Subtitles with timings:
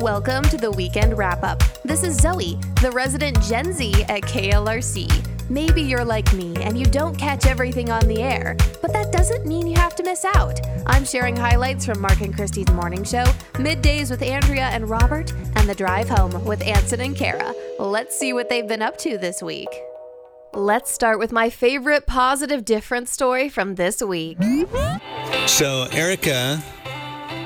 [0.00, 1.60] Welcome to the weekend wrap up.
[1.82, 5.50] This is Zoe, the resident Gen Z at KLRC.
[5.50, 9.44] Maybe you're like me and you don't catch everything on the air, but that doesn't
[9.44, 10.60] mean you have to miss out.
[10.86, 13.24] I'm sharing highlights from Mark and Christy's morning show,
[13.54, 17.52] middays with Andrea and Robert, and the drive home with Ansen and Kara.
[17.80, 19.68] Let's see what they've been up to this week.
[20.54, 24.38] Let's start with my favorite positive difference story from this week.
[25.46, 26.62] So, Erica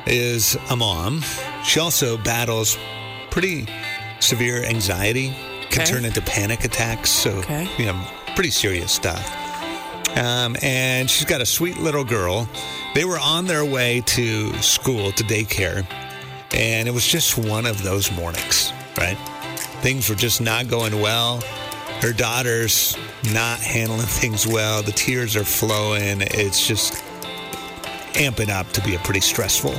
[0.07, 1.23] is a mom.
[1.64, 2.76] She also battles
[3.30, 3.66] pretty
[4.20, 5.34] severe anxiety,
[5.70, 5.90] can Okay.
[5.90, 7.11] turn into panic attacks.
[7.11, 7.68] So, Okay.
[7.79, 7.96] you know,
[8.34, 9.25] pretty serious stuff.
[10.17, 12.48] Um, and she's got a sweet little girl.
[12.94, 15.86] They were on their way to school, to daycare,
[16.53, 19.17] and it was just one of those mornings, right?
[19.81, 21.42] Things were just not going well.
[22.03, 22.96] Her daughter's
[23.32, 24.82] not handling things well.
[24.82, 26.20] The tears are flowing.
[26.20, 27.03] It's just
[28.14, 29.75] amping up to be a pretty stressful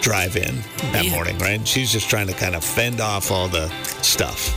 [0.00, 0.56] drive in
[0.92, 1.10] that Man.
[1.10, 1.66] morning, right?
[1.66, 3.68] She's just trying to kind of fend off all the
[4.02, 4.56] stuff.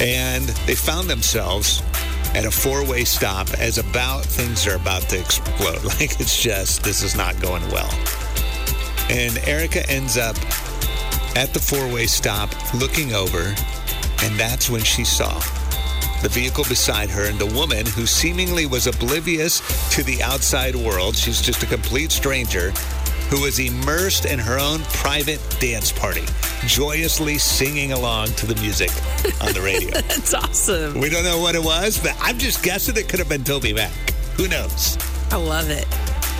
[0.00, 1.82] And they found themselves
[2.34, 5.82] at a four way stop as about things are about to explode.
[5.84, 7.90] Like it's just, this is not going well.
[9.10, 10.36] And Erica ends up
[11.36, 13.54] at the four way stop looking over,
[14.22, 15.38] and that's when she saw
[16.22, 21.16] the vehicle beside her and the woman who seemingly was oblivious to the outside world.
[21.16, 22.72] She's just a complete stranger
[23.32, 26.20] who was immersed in her own private dance party,
[26.66, 28.90] joyously singing along to the music
[29.40, 29.90] on the radio.
[30.02, 31.00] That's awesome.
[31.00, 33.72] we don't know what it was, but I'm just guessing it could have been Toby
[33.72, 33.90] Mac.
[34.36, 34.98] Who knows?
[35.30, 35.86] I love it.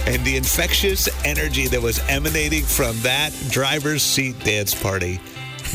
[0.07, 5.19] And the infectious energy that was emanating from that driver's seat dance party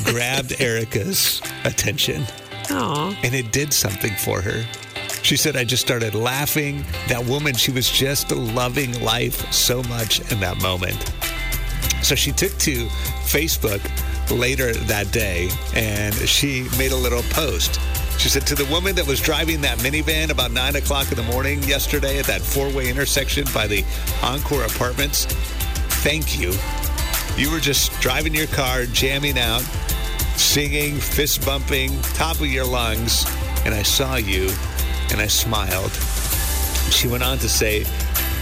[0.03, 2.25] grabbed Erica's attention
[2.69, 3.19] Aw.
[3.23, 4.63] and it did something for her.
[5.27, 6.85] She said, I just started laughing.
[7.09, 11.13] That woman, she was just loving life so much in that moment.
[12.01, 12.85] So she took to
[13.27, 13.81] Facebook
[14.31, 17.77] later that day and she made a little post.
[18.17, 21.23] She said, To the woman that was driving that minivan about nine o'clock in the
[21.23, 23.83] morning yesterday at that four way intersection by the
[24.23, 25.25] Encore Apartments,
[26.05, 26.53] thank you.
[27.35, 29.63] You were just driving your car, jamming out,
[30.37, 33.25] singing, fist bumping, top of your lungs,
[33.65, 34.51] and I saw you
[35.11, 35.91] and I smiled.
[36.91, 37.85] She went on to say,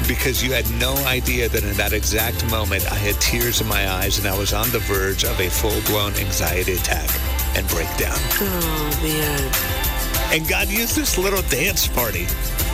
[0.08, 3.90] because you had no idea that in that exact moment I had tears in my
[3.90, 7.10] eyes and I was on the verge of a full blown anxiety attack
[7.56, 8.18] and breakdown.
[8.18, 9.52] Oh, man.
[10.34, 12.26] And God used this little dance party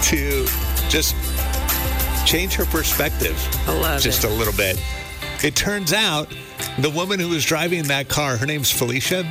[0.04, 0.46] to
[0.90, 1.16] just
[2.26, 3.36] change her perspective
[4.00, 4.32] just it.
[4.32, 4.82] a little bit.
[5.44, 6.34] It turns out
[6.80, 9.24] the woman who was driving that car, her name's Felicia,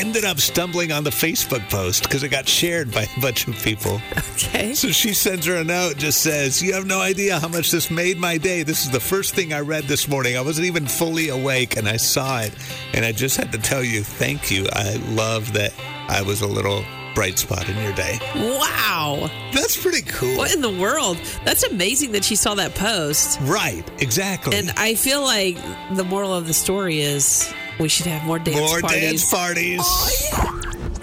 [0.00, 3.54] ended up stumbling on the Facebook post because it got shared by a bunch of
[3.62, 4.00] people.
[4.42, 4.72] Okay.
[4.72, 7.90] So she sends her a note, just says, You have no idea how much this
[7.90, 8.62] made my day.
[8.62, 10.38] This is the first thing I read this morning.
[10.38, 12.54] I wasn't even fully awake and I saw it.
[12.94, 14.66] And I just had to tell you, thank you.
[14.72, 15.74] I love that
[16.08, 16.82] I was a little
[17.14, 18.18] bright spot in your day.
[18.34, 19.30] Wow.
[19.52, 20.38] That's pretty cool.
[20.38, 21.18] What in the world?
[21.44, 23.38] That's amazing that she saw that post.
[23.42, 24.56] Right, exactly.
[24.56, 25.56] And I feel like
[25.92, 29.00] the moral of the story is we should have more dance More parties.
[29.00, 29.80] dance parties.
[29.82, 30.60] Oh,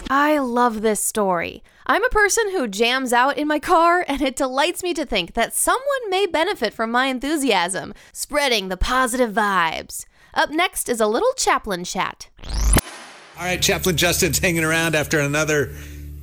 [0.09, 1.63] I love this story.
[1.85, 5.33] I'm a person who jams out in my car, and it delights me to think
[5.33, 10.05] that someone may benefit from my enthusiasm, spreading the positive vibes.
[10.33, 12.29] Up next is a little chaplain chat.
[12.45, 15.71] All right, Chaplain Justin's hanging around after another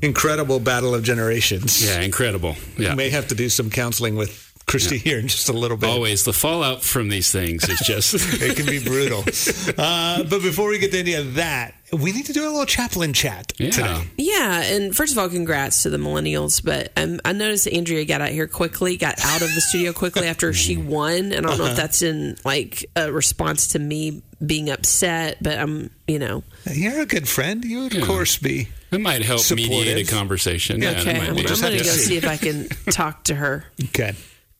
[0.02, 1.84] incredible battle of generations.
[1.84, 2.56] Yeah, incredible.
[2.78, 2.94] Yeah.
[2.94, 5.90] May have to do some counseling with Christy here in just a little bit.
[5.90, 9.20] Always the fallout from these things is just It can be brutal.
[9.78, 12.64] uh, but before we get to any of that, we need to do a little
[12.66, 13.70] chaplain chat yeah.
[13.70, 14.08] today.
[14.16, 16.64] Yeah, and first of all, congrats to the millennials.
[16.64, 20.26] But um, I noticed Andrea got out here quickly, got out of the studio quickly
[20.26, 21.32] after she won.
[21.32, 25.58] And I don't know if that's in like a response to me being upset, but
[25.58, 27.64] I'm, you know, You're a good friend.
[27.64, 28.06] You would, of Yeah.
[28.06, 28.68] course, be.
[28.90, 29.70] It might help Supportive.
[29.70, 30.80] mediate a conversation.
[30.82, 31.04] Yeah, okay.
[31.04, 31.42] that might I'm, be.
[31.42, 32.04] I'm just going to to go see.
[32.04, 33.64] see if I can talk to her.
[33.84, 34.14] Okay.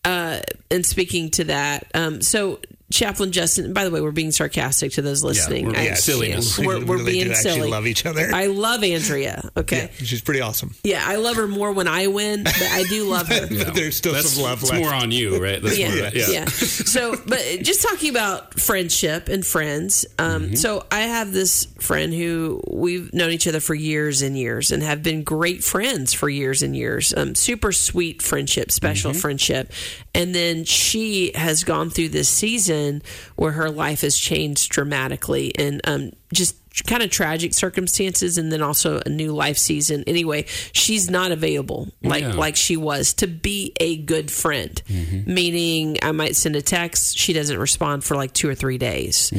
[0.05, 2.61] Uh, and speaking to that, um, so
[2.95, 3.73] Chaplain Justin.
[3.73, 5.67] By the way, we're being sarcastic to those listening.
[5.67, 6.59] we're being I- silliness.
[6.65, 7.71] We We're, we're really being do actually silly.
[7.71, 8.31] love each other.
[8.33, 9.51] I love Andrea.
[9.57, 9.91] Okay.
[9.99, 10.75] Yeah, she's pretty awesome.
[10.85, 13.47] Yeah, I love her more when I win, but I do love her.
[13.65, 14.83] But there's still That's, some love it's left.
[14.83, 15.61] more on you, right?
[15.63, 16.45] That's yeah, more, yeah, yeah.
[16.47, 20.07] So, but just talking about friendship and friends.
[20.19, 20.55] Um, Mm-hmm.
[20.57, 24.83] So, I have this friend who we've known each other for years and years, and
[24.83, 27.15] have been great friends for years and years.
[27.17, 29.21] Um, super sweet friendship, special Mm-hmm.
[29.21, 29.73] friendship,
[30.15, 33.03] And then she has gone through this season
[33.37, 36.57] where her life has changed dramatically and um, just
[36.89, 40.03] kind of tragic circumstances and then also a new life season.
[40.09, 42.33] Anyway she's not available like Yeah.
[42.33, 44.83] like she was to be a good friend.
[45.27, 47.17] Meaning i might send a text.
[47.17, 49.33] She doesn't respond for like two or three days.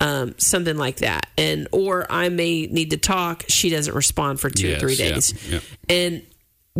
[0.00, 1.26] Um, something like that.
[1.38, 3.44] And or i may need to talk.
[3.48, 5.34] She doesn't respond for two Yes, or three yeah, days.
[5.48, 5.60] yeah.
[5.88, 6.22] and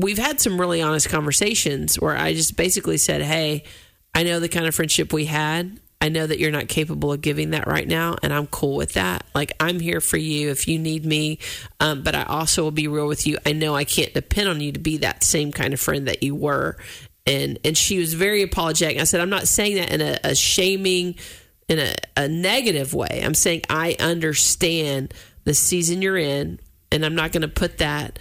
[0.02, 3.64] we've had some really honest conversations where I just basically said, Hey,
[4.14, 5.78] I know the kind of friendship we had.
[6.02, 8.94] I know that you're not capable of giving that right now, and I'm cool with
[8.94, 9.26] that.
[9.34, 11.38] Like, I'm here for you if you need me.
[11.78, 13.36] Um, but I also will be real with you.
[13.44, 16.22] I know I can't depend on you to be that same kind of friend that
[16.22, 16.78] you were.
[17.26, 18.98] And and she was very apologetic.
[18.98, 21.16] I said, I'm not saying that in a, a shaming,
[21.68, 23.20] in a, a negative way.
[23.22, 25.12] I'm saying I understand
[25.44, 26.60] the season you're in,
[26.90, 28.18] and I'm not going to put that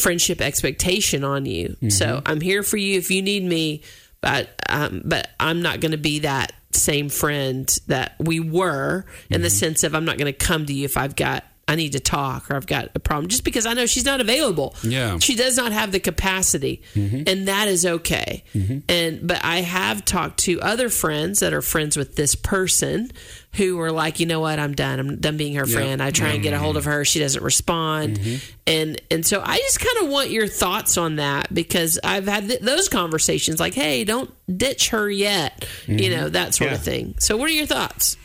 [0.00, 1.76] friendship expectation on you.
[1.90, 3.82] So I'm here for you if you need me,
[4.20, 9.42] but um, but I'm not going to be that same friend that we were in
[9.42, 11.92] the sense of I'm not going to come to you if I've got I need
[11.92, 14.74] to talk or I've got a problem just because I know she's not available.
[14.82, 15.18] Yeah.
[15.20, 17.22] She does not have the capacity mm-hmm.
[17.28, 18.42] and that is okay.
[18.54, 18.78] Mm-hmm.
[18.88, 23.12] And but I have talked to other friends that are friends with this person
[23.54, 24.58] who were like, "You know what?
[24.58, 24.98] I'm done.
[25.00, 26.02] I'm done being her friend.
[26.02, 26.92] I try and get a hold of mm-hmm.
[26.92, 28.20] her, she doesn't respond."
[28.66, 32.48] And and so I just kind of want your thoughts on that because I've had
[32.48, 37.16] th- those conversations like, "Hey, don't ditch her yet." You know, that sort of thing.
[37.18, 38.16] So what are your thoughts?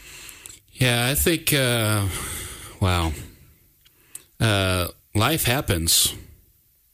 [0.73, 2.05] Yeah, I think, uh,
[2.81, 3.13] wow.
[4.45, 6.13] Uh, life happens,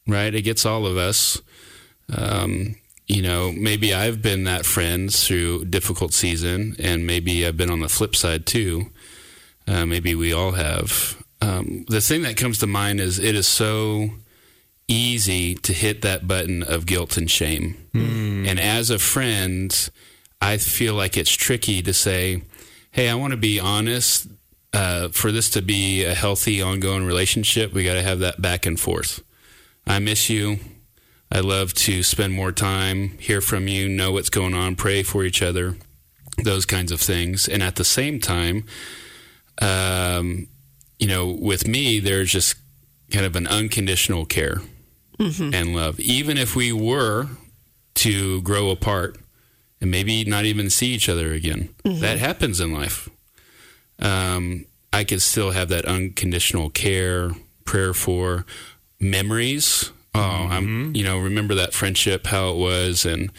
[0.08, 0.34] right?
[0.34, 1.42] It gets all of us.
[2.16, 2.76] Um,
[3.08, 7.82] you know, maybe I've been that friend through difficult season, and maybe I've been on
[7.82, 8.92] the flip side too.
[9.68, 11.22] Uh, maybe we all have.
[11.42, 14.12] Um, the thing that comes to mind is it is so
[14.88, 17.76] easy to hit that button of guilt and shame.
[18.48, 19.90] And as a friend,
[20.42, 22.44] I feel like it's tricky to say,
[22.92, 24.28] hey, I want to be honest.
[24.74, 28.66] Uh, for this to be a healthy, ongoing relationship, we got to have that back
[28.66, 29.22] and forth.
[29.86, 30.60] I miss you.
[31.32, 35.24] I love to spend more time, hear from you, know what's going on, pray for
[35.24, 35.78] each other,
[36.44, 37.48] those kinds of things.
[37.48, 38.66] And at the same time,
[39.62, 40.48] um,
[41.00, 42.56] you know, with me, there's just
[43.12, 44.62] kind of an unconditional care
[45.54, 46.00] and love.
[46.00, 47.28] Even if we were
[47.96, 49.18] to grow apart
[49.80, 53.10] and maybe not even see each other again, that happens in life.
[54.02, 57.32] Um, I could still have that unconditional care,
[57.66, 58.46] prayer for
[59.00, 59.92] memories.
[60.14, 63.32] Oh, I'm, you know, remember that friendship, how it was, and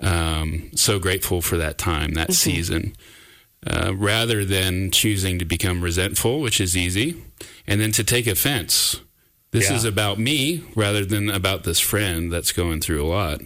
[0.00, 2.94] um, so grateful for that time, that season
[3.66, 7.16] uh, rather than choosing to become resentful, which is easy,
[7.66, 9.00] and then to take offense.
[9.50, 9.76] This Yeah.
[9.76, 13.40] is about me rather than about this friend that's going through a lot.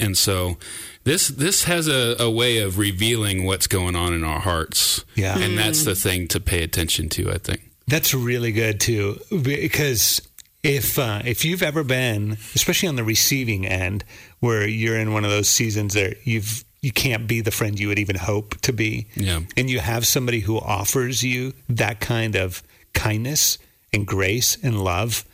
[0.00, 0.56] And so
[1.06, 5.04] this this has a, a way of revealing what's going on in our hearts.
[5.14, 5.38] Yeah.
[5.38, 7.62] And that's the thing to pay attention to, I think.
[7.88, 10.20] That's really good too, because
[10.62, 14.04] if uh, if you've ever been, especially on the receiving end,
[14.40, 17.88] where you're in one of those seasons that you've you can't be the friend you
[17.88, 19.40] would even hope to be, Yeah.
[19.56, 22.62] and you have somebody who offers you that kind of
[22.92, 23.58] kindness
[23.92, 25.24] and grace and love.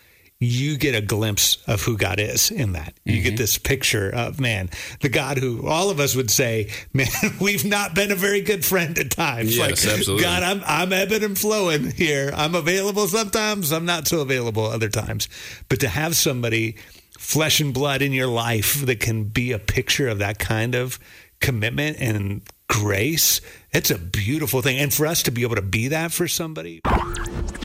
[0.42, 2.94] You get a glimpse of who God is in that.
[3.04, 3.22] You Mm-hmm.
[3.24, 7.06] get this picture of man, the God who all of us would say, "Man,
[7.40, 10.24] we've not been a very good friend at times." Yes, absolutely.
[10.24, 12.32] God, I'm I'm ebbing and flowing here.
[12.34, 13.70] I'm available sometimes.
[13.72, 15.28] I'm not so available other times.
[15.68, 16.76] But to have somebody
[17.18, 20.98] flesh and blood in your life that can be a picture of that kind of
[21.40, 23.40] commitment and grace,
[23.72, 24.78] it's a beautiful thing.
[24.78, 26.80] And for us to be able to be that for somebody.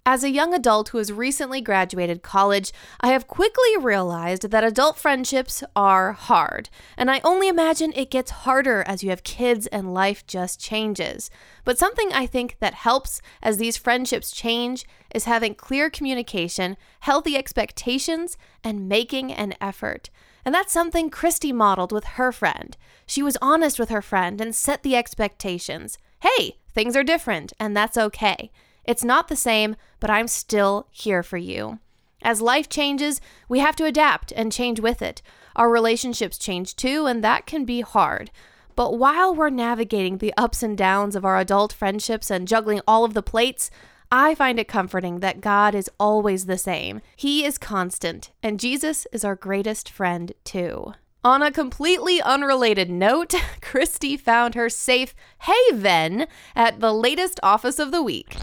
[0.09, 2.71] As a young adult who has recently graduated college,
[3.01, 6.69] I have quickly realized that adult friendships are hard.
[6.95, 11.29] And I only imagine it gets harder as you have kids and life just changes.
[11.65, 17.35] But something I think that helps as these friendships change is having clear communication, healthy
[17.35, 20.09] expectations, and making an effort.
[20.45, 22.77] And that's something Christy modeled with her friend.
[23.05, 25.97] She was honest with her friend and set the expectations.
[26.21, 28.51] Hey, things are different, and that's okay.
[28.87, 31.79] It's not the same, but I'm still here for you.
[32.23, 35.21] As life changes, we have to adapt and change with it.
[35.55, 38.31] Our relationships change too, and that can be hard.
[38.75, 43.03] But while we're navigating the ups and downs of our adult friendships and juggling all
[43.03, 43.69] of the plates,
[44.11, 47.01] I find it comforting that God is always the same.
[47.15, 50.93] He is constant, and Jesus is our greatest friend too.
[51.23, 57.91] On a completely unrelated note, Christy found her safe haven at the latest office of
[57.91, 58.35] the week.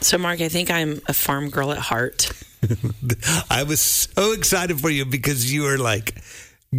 [0.00, 2.30] So, Mark, I think I'm a farm girl at heart.
[3.50, 6.14] I was so excited for you because you were like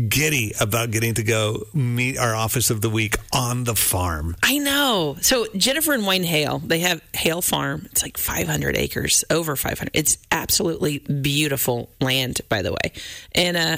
[0.10, 4.36] giddy about getting to go meet our office of the week on the farm.
[4.44, 5.18] I know.
[5.22, 7.88] So Jennifer and Wayne Hale, they have Hale Farm.
[7.92, 9.90] It's like 500 acres, over 500.
[9.94, 12.92] It's absolutely beautiful land, by the way.
[13.34, 13.78] And uh,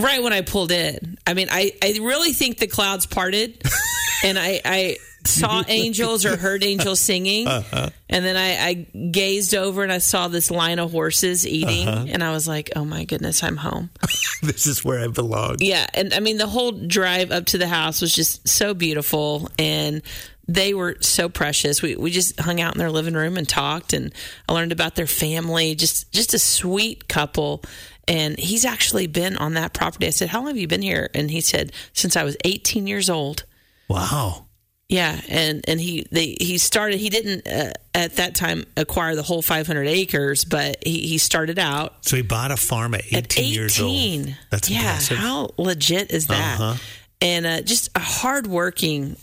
[0.00, 3.62] right when I pulled in, I mean, I, I really think the clouds parted,
[4.24, 7.90] and I, I saw angels or heard angels singing, Uh-huh.
[8.10, 8.74] and then I, I
[9.10, 12.06] gazed over and I saw this line of horses eating, Uh-huh.
[12.08, 13.90] and I was like, oh my goodness, I'm home.
[14.42, 15.56] This is where I belong.
[15.60, 19.48] Yeah, and I mean the whole drive up to the house was just so beautiful
[19.58, 20.02] and
[20.46, 21.80] they were so precious.
[21.80, 24.12] We we just hung out in their living room and talked and
[24.46, 25.74] I learned about their family.
[25.74, 27.62] Just just a sweet couple.
[28.06, 30.06] And he's actually been on that property.
[30.06, 32.86] I said, "How long have you been here?" And he said, "Since I was 18
[32.86, 33.44] years old."
[33.88, 34.46] Wow.
[34.88, 37.00] Yeah, and and he they he started.
[37.00, 41.58] He didn't uh, at that time acquire the whole 500 acres, but he he started
[41.58, 43.52] out So he bought a farm at 18, at 18.
[43.54, 44.34] years old.
[44.50, 44.80] That's yeah.
[44.80, 45.18] impressive.
[45.18, 46.60] How legit is that?
[46.60, 46.76] Uh-huh.
[47.22, 49.16] And uh, just a hardworking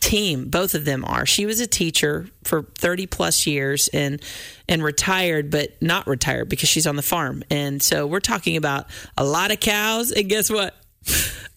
[0.00, 0.48] team.
[0.48, 1.26] Both of them are.
[1.26, 4.20] She was a teacher for 30 plus years and
[4.68, 7.42] and retired, but not retired because she's on the farm.
[7.50, 10.10] And so we're talking about a lot of cows.
[10.12, 10.74] And guess what?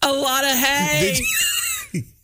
[0.02, 1.16] A lot of hay.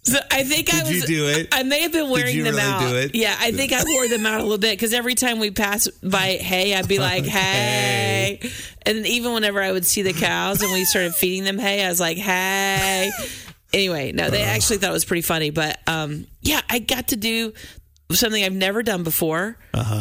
[0.02, 1.10] So I think I Did was.
[1.10, 1.48] you do it?
[1.52, 3.14] I may have been wearing them really out.
[3.14, 5.88] Yeah, I think I wore them out a little bit because every time we pass
[5.88, 8.40] by hay, I'd be like, "Hey,"
[8.82, 11.88] and even whenever I would see the cows and we started feeding them hay, I
[11.90, 13.10] was like, "Hey."
[13.72, 17.16] Anyway, no, they actually thought it was pretty funny, but um, yeah, I got to
[17.16, 17.52] do
[18.10, 19.56] something I've never done before,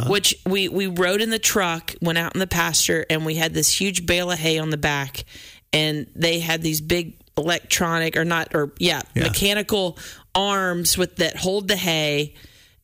[0.07, 3.53] which we we rode in the truck, went out in the pasture, and we had
[3.53, 5.23] this huge bale of hay on the back,
[5.71, 9.23] and they had these big electronic or not or yeah, Yeah.
[9.23, 9.97] mechanical
[10.35, 12.33] arms with that hold the hay.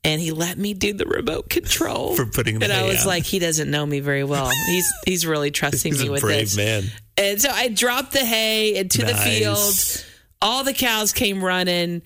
[0.03, 3.23] And he let me do the remote control For putting the And I was like,
[3.23, 4.51] he doesn't know me very well.
[4.67, 6.55] He's he's really trusting He's me a with brave this.
[6.55, 6.83] man.
[7.17, 10.05] And so I dropped the hay into the field.
[10.41, 12.01] All the cows came running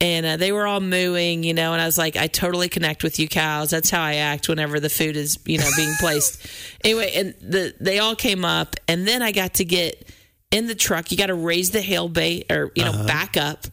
[0.00, 3.02] and uh, they were all mooing, you know, and I was like, I totally connect
[3.04, 3.70] with you cows.
[3.70, 6.44] That's how I act whenever the food is, you know, being placed.
[6.84, 10.10] anyway, and the they all came up and then I got to get
[10.50, 11.10] in the truck.
[11.12, 13.06] You got to raise the hail bait or, you know, Uh-huh.
[13.06, 13.66] back up.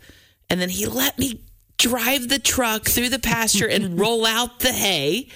[0.49, 1.41] And then he let me
[1.77, 5.29] drive the truck through the pasture and roll out the hay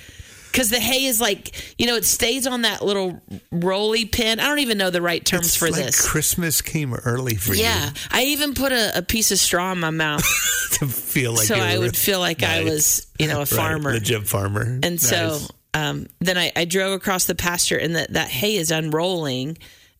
[0.55, 3.21] because the hay is like you know it stays on that little
[3.51, 4.39] rolly pin.
[4.39, 6.07] I don't even know the right terms It's for like this.
[6.09, 7.63] Christmas came early for you.
[7.63, 10.23] Yeah, I even put a, a piece of straw in my mouth
[10.79, 13.91] to feel like so I would feel like I was, you know, a Right, farmer.
[13.93, 14.79] legit farmer.
[14.81, 15.39] And so
[15.73, 19.57] um, then I, I drove across the pasture, and that that hay is unrolling,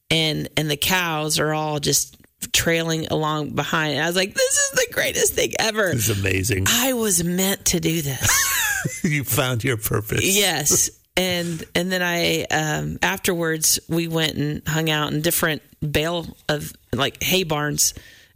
[0.10, 2.16] and and the cows are all just
[2.54, 3.96] trailing along behind.
[3.96, 6.66] And I was like, "This is the greatest thing ever." it's amazing.
[6.70, 8.52] I was meant to do this.
[9.04, 10.24] you found your purpose.
[10.24, 10.90] yes.
[11.18, 16.74] And and then I um, afterwards we went and hung out in different bale of
[16.92, 17.94] like hay barns,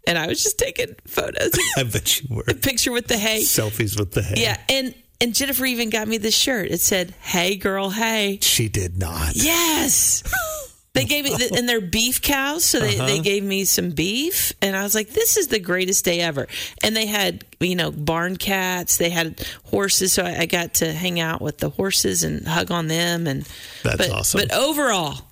[0.07, 2.43] and I was just taking photos, I bet you were.
[2.43, 3.41] picture with the hay.
[3.41, 4.35] Selfies with the hay.
[4.43, 6.71] Yeah, and and Jennifer even got me this shirt.
[6.71, 9.35] It said, "Hey, girl, hey." She did not.
[9.35, 10.23] Yes.
[10.93, 13.21] They gave me, and they're beef cows, so they, they uh-huh.
[13.21, 16.47] gave me some beef, and I was like, "This is the greatest day ever."
[16.83, 18.97] And they had, you know, barn cats.
[18.97, 22.71] They had horses, so I, I got to hang out with the horses and hug
[22.71, 23.27] on them.
[23.27, 23.47] And
[23.83, 24.41] That's but, awesome.
[24.41, 25.29] But overall,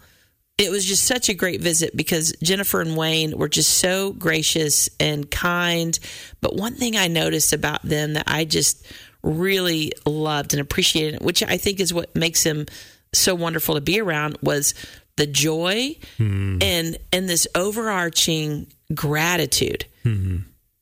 [0.59, 4.89] it was just such a great visit because Jennifer and Wayne were just so gracious
[4.99, 5.97] and kind.
[6.39, 8.85] But one thing I noticed about them that I just
[9.23, 12.65] really loved and appreciated, which I think is what makes them
[13.13, 14.73] so wonderful to be around, was
[15.17, 19.85] the joy and and this overarching gratitude.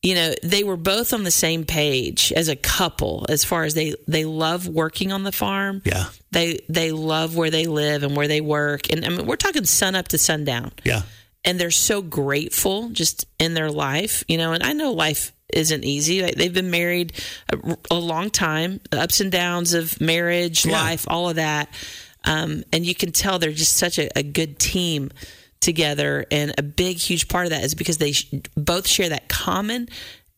[0.04, 3.74] You know, they were both on the same page as a couple as far as
[3.74, 6.06] they they love working on the farm Yeah.
[6.32, 9.66] they they love where they live and where they work and i mean we're talking
[9.66, 11.02] sun up to sundown Yeah.
[11.44, 15.84] and they're so grateful just in their life you know and i know life isn't
[15.84, 17.14] easy like they've been married
[17.52, 20.74] a, a long time the ups and downs of marriage Yeah.
[20.84, 21.68] life all of that
[22.26, 25.12] um, and you can tell they're just such a, a good team
[25.62, 26.26] together.
[26.32, 29.90] And a big huge part of that is because they sh- both share that common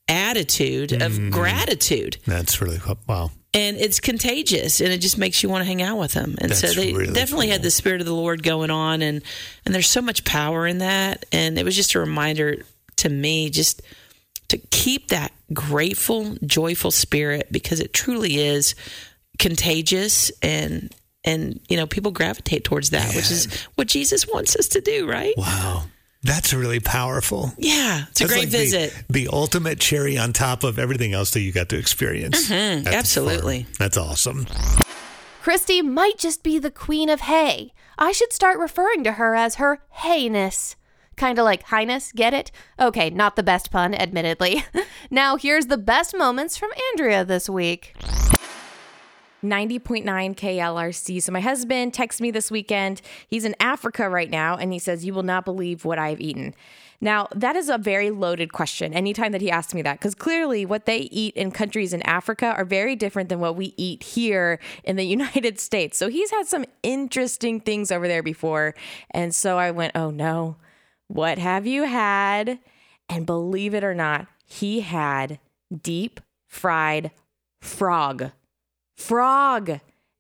[0.08, 2.18] attitude of gratitude.
[2.26, 2.98] That's really cool.
[3.08, 3.30] wow.
[3.54, 6.36] and it's contagious and it just makes you want to hang out with them.
[6.40, 9.22] And so they really definitely had the spirit of the lord going on and
[9.66, 11.26] and there's so much power in that.
[11.34, 12.64] And it was just a reminder
[12.98, 13.82] to me just
[14.48, 18.76] to keep that grateful joyful spirit because it truly is
[19.40, 20.94] contagious and
[21.28, 25.08] and you know people gravitate towards that which is what jesus wants us to do
[25.08, 25.84] right Wow.
[26.24, 27.54] That's really powerful.
[27.58, 31.42] yeah it's a great like visit The, ultimate cherry on top of everything else that
[31.42, 32.50] you got to experience.
[32.50, 32.96] Mm-hmm, at the farm.
[33.00, 33.66] absolutely.
[33.80, 34.48] That's awesome.
[35.42, 37.72] Christy might just be the queen of hay.
[37.98, 40.76] I should start referring to her as her hayness.
[41.16, 42.52] Kind of like Highness, get it?
[42.80, 44.64] Okay, not the best pun, admittedly.
[45.10, 47.96] now, here's the best moments from Andrea this week.
[49.50, 50.04] 90.9
[50.36, 51.22] KLRC.
[51.22, 53.02] So my husband texted me this weekend.
[53.28, 56.54] He's in Africa right now and he says, "You will not believe what I've eaten."
[57.00, 60.66] Now, that is a very loaded question anytime that he asks me that, because clearly
[60.66, 64.60] what they eat in countries in Africa are very different than what we eat here
[64.84, 65.98] in the United States.
[65.98, 68.74] So he's had some interesting things over there before.
[69.12, 70.58] And so I went, oh no,
[71.08, 72.60] what have you had?
[73.08, 75.40] And believe it or not, he had
[75.84, 77.12] deep fried
[77.62, 78.32] frog.
[78.98, 79.80] Frog.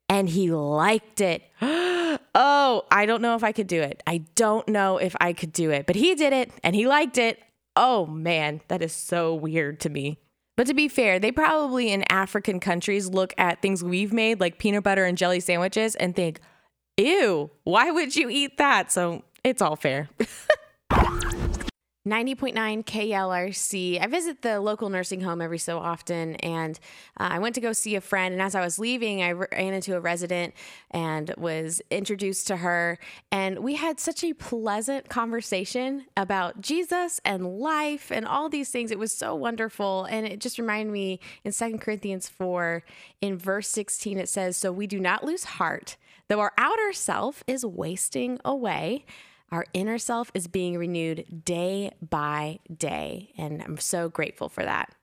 [0.09, 1.43] And he liked it.
[1.61, 4.01] oh, I don't know if I could do it.
[4.07, 7.17] I don't know if I could do it, but he did it and he liked
[7.17, 7.39] it.
[7.75, 10.19] Oh man, that is so weird to me.
[10.55, 14.57] But to be fair, they probably in African countries look at things we've made, like
[14.57, 16.39] peanut butter and jelly sandwiches, and think,
[16.97, 18.91] ew, why would you eat that?
[18.91, 20.09] So it's all fair.
[22.07, 24.01] 90.9 KLRC.
[24.01, 26.79] I visit the local nursing home every so often, and
[27.19, 28.33] uh, I went to go see a friend.
[28.33, 30.53] And as I was leaving, I ran into a resident
[30.91, 32.97] and was introduced to her.
[33.31, 38.89] And we had such a pleasant conversation about Jesus and life and all these things.
[38.89, 40.05] It was so wonderful.
[40.05, 42.83] And it just reminded me in Second Corinthians 4,
[43.19, 45.97] in verse 16, it says, So we do not lose heart,
[46.29, 49.05] though our outer self is wasting away
[49.51, 53.33] our inner self is being renewed day by day.
[53.37, 54.93] And I'm so grateful for that.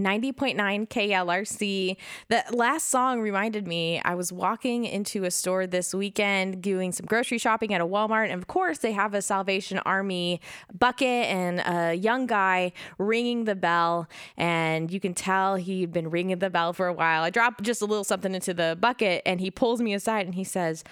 [0.00, 1.96] 90.9 KLRC.
[2.28, 7.06] The last song reminded me I was walking into a store this weekend doing some
[7.06, 8.30] grocery shopping at a Walmart.
[8.30, 10.40] And of course, they have a Salvation Army
[10.72, 14.08] bucket and a young guy ringing the bell.
[14.36, 17.24] And you can tell he'd been ringing the bell for a while.
[17.24, 20.36] I drop just a little something into the bucket and he pulls me aside and
[20.36, 20.84] he says,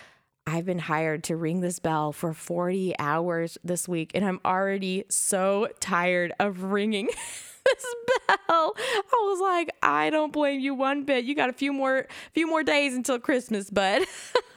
[0.46, 5.04] I've been hired to ring this bell for 40 hours this week, and I'm already
[5.08, 7.06] so tired of ringing
[7.64, 7.94] this
[8.28, 8.74] bell.
[8.78, 11.24] I was like, I don't blame you one bit.
[11.24, 14.02] You got a few more few more days until Christmas, bud.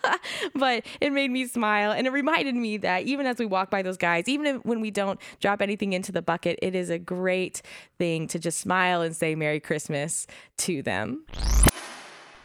[0.55, 3.81] but it made me smile and it reminded me that even as we walk by
[3.81, 7.63] those guys, even when we don't drop anything into the bucket, it is a great
[7.97, 10.27] thing to just smile and say Merry Christmas
[10.57, 11.25] to them.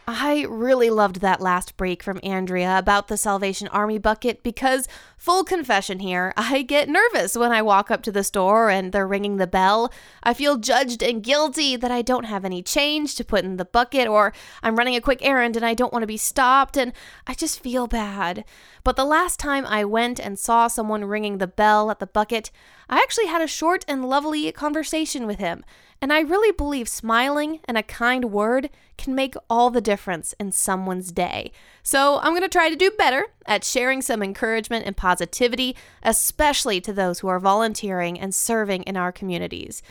[0.07, 5.43] I really loved that last break from Andrea about the Salvation Army bucket because, full
[5.43, 9.37] confession here, I get nervous when I walk up to the store and they're ringing
[9.37, 9.91] the bell.
[10.21, 13.65] I feel judged and guilty that I don't have any change to put in the
[13.65, 16.93] bucket, or I'm running a quick errand and I don't want to be stopped, and
[17.25, 18.45] I just feel bad.
[18.83, 22.51] But the last time I went and saw someone ringing the bell at the bucket,
[22.87, 25.65] I actually had a short and lovely conversation with him.
[26.01, 30.51] And I really believe smiling and a kind word can make all the difference in
[30.51, 31.51] someone's day.
[31.83, 36.79] So I'm going to try to do better at sharing some encouragement and positivity, especially
[36.81, 39.81] to those who are volunteering and serving in our communities,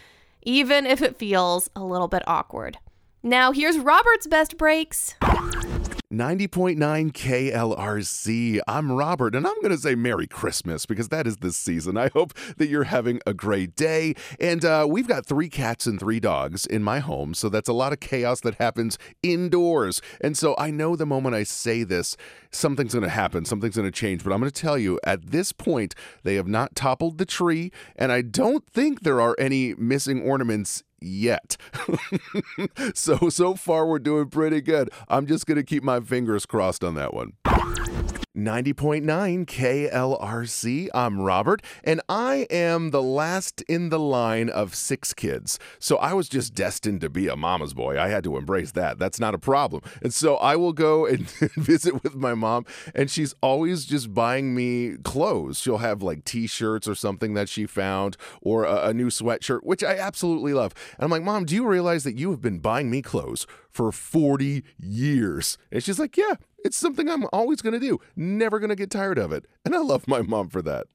[0.43, 2.79] even if it feels a little bit awkward.
[3.23, 5.15] Now, here's Robert's best breaks.
[6.15, 6.77] 90.9
[7.13, 8.61] KLRC.
[8.69, 11.97] I'm Robert, and I'm going to say Merry Christmas because that is this season.
[11.97, 14.15] I hope that you're having a great day.
[14.39, 17.73] And uh, we've got three cats and three dogs in my home, so that's a
[17.73, 20.01] lot of chaos that happens indoors.
[20.21, 22.17] And so I know the moment I say this,
[22.53, 24.23] something's going to happen, something's going to change.
[24.23, 27.73] But I'm going to tell you, at this point, they have not toppled the tree,
[27.97, 31.57] and I don't think there are any missing ornaments yet.
[32.95, 34.91] so, so far, we're doing pretty good.
[35.09, 37.33] I'm just going to keep my fingers crossed on that one.
[38.37, 40.89] 90.9 KLRC.
[40.93, 45.59] I'm Robert, and I am the last in the line of six kids.
[45.79, 47.99] So I was just destined to be a mama's boy.
[47.99, 48.99] I had to embrace that.
[48.99, 49.83] That's not a problem.
[50.03, 54.53] And so I will go and visit with my mom, and she's always just buying
[54.53, 55.61] me clothes.
[55.61, 59.63] She'll have like t shirts or something that she found, or a, a new sweatshirt,
[59.63, 60.75] which I absolutely love.
[60.99, 63.93] And I'm like, Mom, do you realize that you have been buying me clothes for
[63.93, 65.57] 40 years?
[65.71, 68.91] And she's like, Yeah, it's something I'm always going to do, never going to get
[68.91, 69.45] tired of it.
[69.65, 70.87] And I love my mom for that.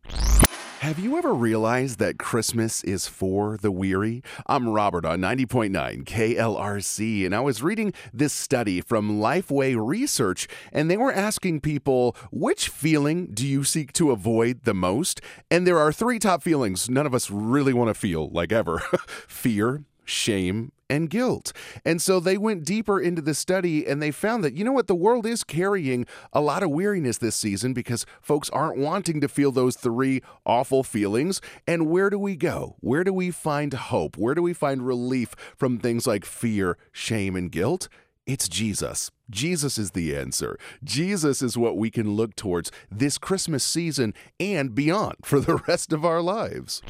[0.80, 4.24] Have you ever realized that Christmas is for the weary?
[4.48, 10.90] I'm Robert on 90.9 KLRC, and I was reading this study from Lifeway Research, and
[10.90, 15.20] they were asking people, which feeling do you seek to avoid the most?
[15.52, 18.80] And there are three top feelings none of us really want to feel, like ever
[19.28, 21.54] fear, shame, and guilt.
[21.86, 24.88] And so they went deeper into the study and they found that, you know what,
[24.88, 29.28] the world is carrying a lot of weariness this season because folks aren't wanting to
[29.28, 31.42] feel those three awful feelings.
[31.68, 32.76] And where do we go?
[32.80, 34.18] Where do we find hope?
[34.18, 37.88] Where do we find relief from things like fear, shame, and guilt?
[38.30, 39.10] It's Jesus.
[39.30, 40.60] Jesus is the answer.
[40.84, 45.92] Jesus is what we can look towards this Christmas season and beyond for the rest
[45.92, 46.84] of our lives.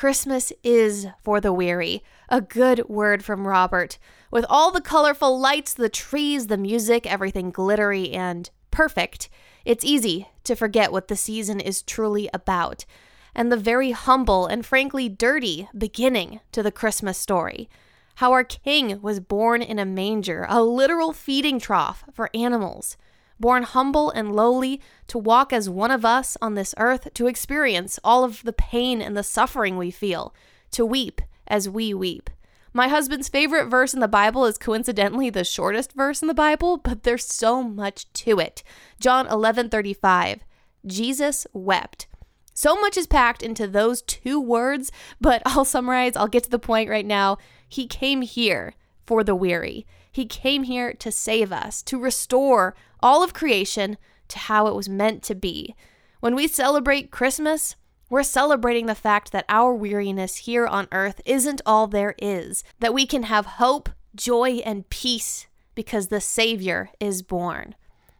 [0.00, 2.02] Christmas is for the weary.
[2.30, 3.98] A good word from Robert.
[4.30, 9.28] With all the colorful lights, the trees, the music, everything glittery and perfect,
[9.66, 12.86] it's easy to forget what the season is truly about,
[13.34, 17.68] and the very humble and frankly dirty beginning to the Christmas story.
[18.14, 22.96] How our King was born in a manger, a literal feeding trough for animals
[23.40, 27.98] born humble and lowly, to walk as one of us on this earth, to experience
[28.04, 30.34] all of the pain and the suffering we feel,
[30.70, 32.30] to weep as we weep.
[32.72, 36.76] My husband's favorite verse in the Bible is coincidentally the shortest verse in the Bible,
[36.76, 38.62] but there's so much to it.
[39.00, 40.40] John 11:35.
[40.86, 42.06] Jesus wept.
[42.54, 46.58] So much is packed into those two words, but I'll summarize, I'll get to the
[46.58, 47.38] point right now.
[47.68, 48.74] He came here
[49.04, 49.86] for the weary.
[50.10, 53.96] He came here to save us, to restore all of creation
[54.28, 55.74] to how it was meant to be.
[56.20, 57.76] When we celebrate Christmas,
[58.08, 62.92] we're celebrating the fact that our weariness here on earth isn't all there is, that
[62.92, 67.76] we can have hope, joy, and peace because the Savior is born.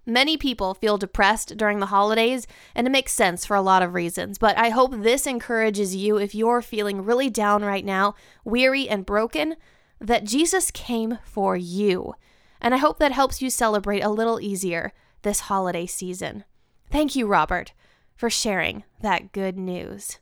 [0.07, 3.95] Many people feel depressed during the holidays, and it makes sense for a lot of
[3.95, 4.39] reasons.
[4.39, 9.05] But I hope this encourages you if you're feeling really down right now, weary and
[9.05, 9.57] broken,
[10.01, 12.15] that Jesus came for you.
[12.61, 16.45] And I hope that helps you celebrate a little easier this holiday season.
[16.91, 17.73] Thank you, Robert,
[18.17, 20.19] for sharing that good news.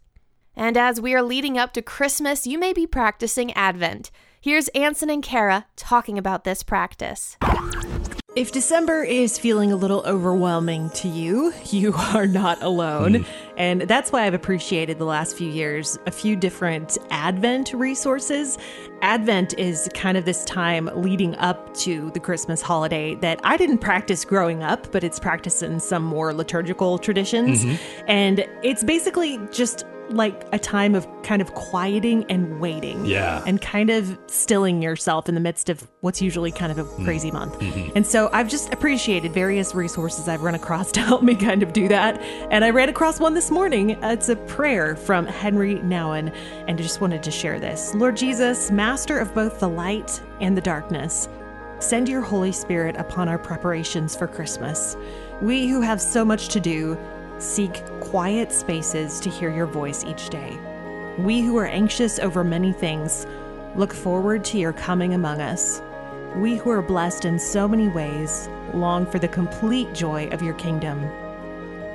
[0.55, 4.11] And as we are leading up to Christmas, you may be practicing Advent.
[4.41, 7.37] Here's Ansen and Kara talking about this practice.
[8.39, 13.15] If December is feeling a little overwhelming to you, you are not alone.
[13.17, 13.31] Hmm.
[13.57, 18.57] And that's why I've appreciated the last few years a few different Advent resources.
[19.03, 23.79] Advent is kind of this time leading up to the Christmas holiday that I didn't
[23.79, 27.65] practice growing up, but it's practiced in some more liturgical traditions.
[27.65, 28.05] Mm-hmm.
[28.07, 33.05] And it's basically just like a time of kind of quieting and waiting.
[33.05, 33.43] Yeah.
[33.47, 37.05] And kind of stilling yourself in the midst of what's usually kind of a mm-hmm.
[37.05, 37.59] crazy month.
[37.69, 37.97] Mm-hmm.
[37.97, 41.73] And so I've just appreciated various resources I've run across to help me kind of
[41.73, 42.19] do that.
[42.51, 43.91] And I ran across one this morning.
[44.03, 46.33] It's a prayer from Henri Nouwen.
[46.67, 50.57] And I just wanted to share this Lord Jesus, master of both the light and
[50.57, 51.29] the darkness,
[51.81, 54.97] send your Holy Spirit upon our preparations for Christmas.
[55.43, 56.99] We who have so much to do
[57.39, 60.59] seek quiet spaces to hear your voice each day.
[61.19, 63.27] We who are anxious over many things
[63.77, 65.83] look forward to your coming among us.
[66.37, 70.55] We who are blessed in so many ways long for the complete joy of your
[70.55, 71.09] kingdom.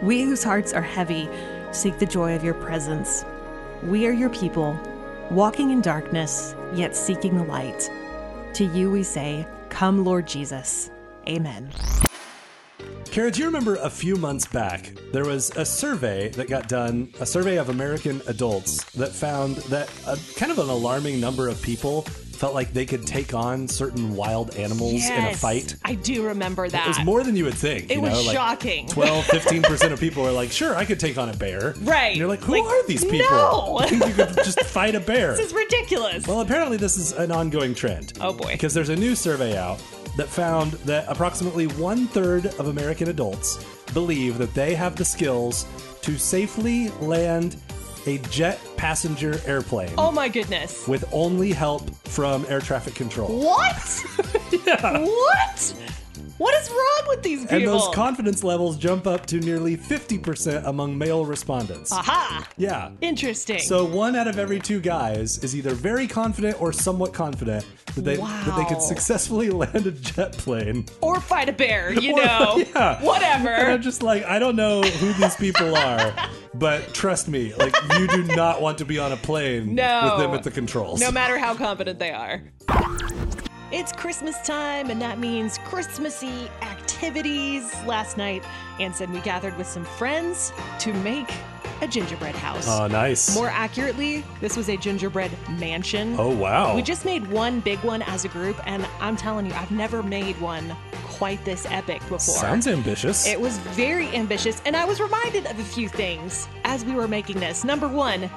[0.01, 1.29] We whose hearts are heavy
[1.71, 3.25] seek the joy of your presence.
[3.83, 4.79] We are your people,
[5.29, 7.89] walking in darkness, yet seeking the light.
[8.53, 10.91] To you we say, Come, Lord Jesus.
[11.27, 11.69] Amen.
[13.13, 17.13] Kara, do you remember a few months back there was a survey that got done,
[17.19, 21.61] a survey of American adults that found that a, kind of an alarming number of
[21.61, 25.75] people felt like they could take on certain wild animals in a fight.
[25.85, 26.85] I do remember that.
[26.85, 27.91] It was more than you would think.
[27.91, 28.87] It you was know, like shocking.
[28.87, 31.75] 12, 15% of people are like, sure, I could take on a bear.
[31.81, 32.07] Right.
[32.07, 33.27] And you're like, who Like, are these people?
[33.29, 33.79] no.
[33.91, 35.33] You think you could just fight a bear?
[35.37, 36.25] This is ridiculous.
[36.25, 38.13] Well, apparently, this is an ongoing trend.
[38.19, 38.53] Oh, boy.
[38.53, 39.79] Because there's a new survey out
[40.17, 45.65] that found that approximately one third of American adults believe that they have the skills
[46.01, 47.55] to safely land
[48.05, 50.87] a jet passenger airplane oh my goodness.
[50.87, 53.29] with only help from air traffic control.
[53.29, 54.03] What?
[54.83, 55.75] What?
[56.39, 57.55] What is wrong with these people?
[57.57, 61.91] And those confidence levels jump up to nearly 50% among male respondents.
[61.91, 62.47] Aha!
[62.57, 62.91] Yeah.
[63.01, 63.59] Interesting.
[63.59, 67.65] So one out of every two guys is either very confident or somewhat confident
[67.95, 70.85] that they that they could successfully land a jet plane.
[71.01, 72.63] or fight a bear, you Or- know.
[72.75, 73.01] yeah.
[73.03, 73.49] Whatever.
[73.49, 73.71] And.
[73.73, 76.13] I'm just like, I don't know who these people are,
[76.55, 80.01] but trust me, like you do not want to be on a plane No.
[80.15, 80.99] with them at the controls.
[80.99, 82.41] No matter how confident they are.
[83.73, 87.73] It's Christmas time, and that means Christmassy activities.
[87.87, 88.43] Last night,
[88.79, 91.33] Ansen, we gathered with some friends to make
[91.81, 92.67] a gingerbread house.
[92.69, 93.33] Oh, nice.
[93.33, 96.15] More accurately, this was a gingerbread mansion.
[96.19, 96.75] Oh, wow.
[96.75, 100.03] We just made one big one as a group, and I'm telling you, I've never
[100.03, 102.19] made one quite this epic before.
[102.19, 103.25] Sounds ambitious.
[103.25, 107.07] It was very ambitious, and I was reminded of a few things as we were
[107.07, 107.63] making this.
[107.63, 108.29] Number one,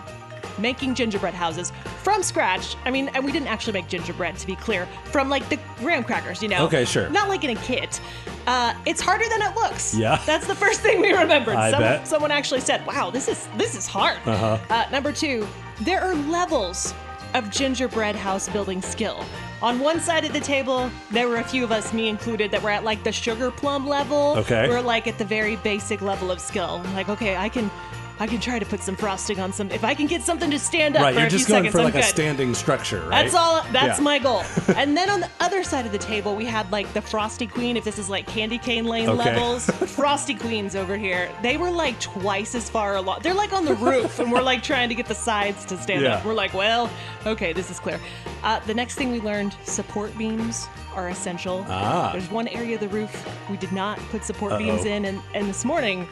[0.59, 2.77] making gingerbread houses from scratch.
[2.85, 6.05] I mean, and we didn't actually make gingerbread, to be clear, from like the graham
[6.05, 6.65] crackers, you know?
[6.67, 7.09] Okay, sure.
[7.11, 8.01] Not like in a kit.
[8.47, 9.95] Uh, it's harder than it looks.
[9.95, 10.21] Yeah.
[10.27, 11.57] That's the first thing we remembered.
[11.57, 12.09] I someone, bet.
[12.09, 14.59] someone actually said, "Wow, this is this is hard." Uh-huh.
[14.71, 15.47] Uh, number two,
[15.81, 16.95] there are levels
[17.35, 19.25] of gingerbread house building skill.
[19.63, 22.63] On one side of the table, there were a few of us, me included, that
[22.63, 24.35] were at like the sugar plum level.
[24.39, 24.69] Okay.
[24.69, 26.83] We're like at the very basic level of skill.
[26.95, 27.71] Like, okay, I can,
[28.19, 29.71] I can try to put some frosting on some.
[29.71, 31.65] If I can get something to stand up Right, for you're a few just going
[31.65, 32.05] seconds, for I'm like a good.
[32.05, 33.11] standing structure, right?
[33.25, 33.63] That's all.
[33.73, 34.05] That's Yeah.
[34.05, 34.43] my goal.
[34.77, 37.77] and then on the other side of the table, we had like the Frosty Queen.
[37.77, 39.19] If this is like Candy Cane Lane Okay.
[39.35, 41.29] levels, Frosty Queens over here.
[41.43, 43.21] They were like twice as far along.
[43.23, 46.03] They're like on the roof, and we're like trying to get the sides to stand
[46.03, 46.15] Yeah.
[46.17, 46.25] up.
[46.25, 46.89] We're like, well,
[47.27, 48.01] okay, this is clear.
[48.43, 51.67] Uh, the next thing we learned: support beams are essential.
[51.69, 52.11] Ah.
[52.13, 53.13] There's one area of the roof
[53.51, 56.09] we did not put support beams in, and and this morning.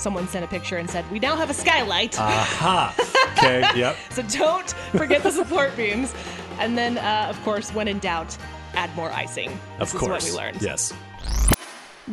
[0.00, 2.18] Someone sent a picture and said, We now have a skylight.
[2.18, 2.94] Aha.
[3.40, 3.62] Okay.
[3.74, 3.96] Yep.
[4.10, 6.12] So don't forget the support beams.
[6.58, 8.36] And then, uh, of course, when in doubt,
[8.74, 9.48] add more icing.
[9.78, 10.26] This Of course.
[10.26, 10.60] is what we learned.
[10.62, 10.92] Yes.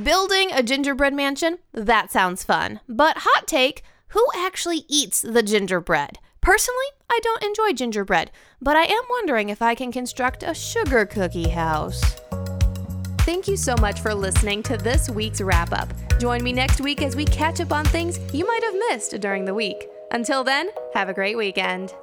[0.01, 1.57] Building a gingerbread mansion?
[1.73, 2.79] That sounds fun.
[2.87, 6.19] But hot take who actually eats the gingerbread?
[6.39, 11.05] Personally, I don't enjoy gingerbread, but I am wondering if I can construct a sugar
[11.05, 12.01] cookie house.
[13.27, 15.89] Thank you so much for listening to this week's wrap up.
[16.17, 19.43] Join me next week as we catch up on things you might have missed during
[19.43, 19.89] the week.
[20.11, 21.93] Until then, have a great weekend.